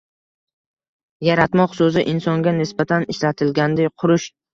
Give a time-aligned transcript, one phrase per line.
[1.27, 4.27] Yaratmoq soʻzi insonga nisbatan ishlatilganda qurish